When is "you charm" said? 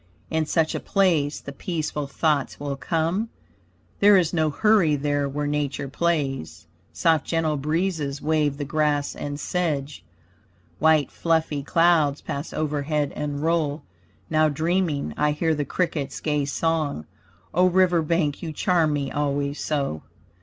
18.41-18.93